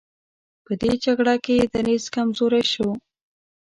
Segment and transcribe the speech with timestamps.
[0.65, 2.89] په دې جګړه کې یې دریځ کمزوری شو.